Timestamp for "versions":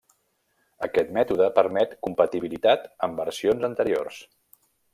3.25-3.69